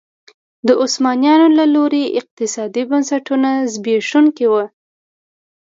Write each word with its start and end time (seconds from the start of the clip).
د 0.67 0.69
عثمانیانو 0.83 1.47
له 1.57 1.65
لوري 1.75 2.03
اقتصادي 2.19 2.83
بنسټونه 2.91 3.49
زبېښونکي 3.73 4.45
وو. 4.51 4.63